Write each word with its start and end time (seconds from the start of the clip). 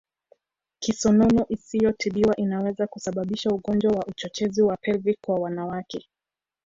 Kisonono 0.79 1.43
isiyotibiwa 1.49 2.35
inaweza 2.35 2.87
kusababisha 2.87 3.49
ugonjwa 3.49 3.91
wa 3.91 4.05
uchochezi 4.07 4.61
wa 4.61 4.77
Pelvic 4.77 5.19
kwa 5.21 5.35
wanawake 5.35 6.07